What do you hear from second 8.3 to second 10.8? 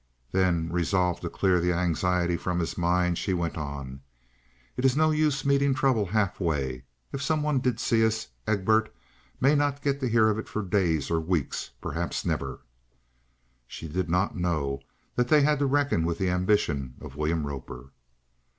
Egbert may not get to hear of it for